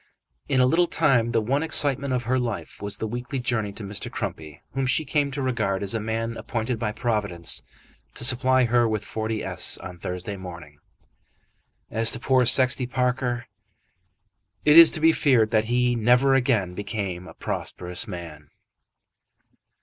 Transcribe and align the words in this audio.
In 0.49 0.59
a 0.59 0.65
little 0.65 0.87
time 0.87 1.29
the 1.31 1.41
one 1.43 1.61
excitement 1.61 2.11
of 2.11 2.23
her 2.23 2.39
life 2.39 2.81
was 2.81 2.97
the 2.97 3.05
weekly 3.05 3.37
journey 3.37 3.71
to 3.73 3.83
Mr. 3.83 4.09
Crumpy, 4.11 4.63
whom 4.73 4.87
she 4.87 5.05
came 5.05 5.29
to 5.29 5.43
regard 5.43 5.83
as 5.83 5.93
a 5.93 5.99
man 5.99 6.37
appointed 6.37 6.79
by 6.79 6.91
Providence 6.91 7.61
to 8.15 8.23
supply 8.23 8.63
her 8.65 8.87
with 8.87 9.03
40s. 9.05 9.77
on 9.83 9.99
Thursday 9.99 10.35
morning. 10.37 10.79
As 11.91 12.09
to 12.13 12.19
poor 12.19 12.47
Sexty 12.47 12.87
Parker, 12.87 13.45
it 14.65 14.75
is 14.75 14.89
to 14.89 14.99
be 14.99 15.11
feared 15.11 15.51
that 15.51 15.65
he 15.65 15.93
never 15.93 16.33
again 16.33 16.73
became 16.73 17.27
a 17.27 17.35
prosperous 17.35 18.07
man. 18.07 18.49